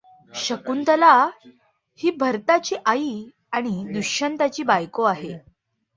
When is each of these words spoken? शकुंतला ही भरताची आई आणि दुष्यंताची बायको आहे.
शकुंतला 0.33 1.13
ही 1.99 2.11
भरताची 2.11 2.75
आई 2.85 3.23
आणि 3.51 3.83
दुष्यंताची 3.93 4.63
बायको 4.63 5.03
आहे. 5.03 5.37